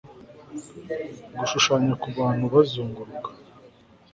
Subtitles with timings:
[1.37, 3.29] gushushanya kubantu bazunguruka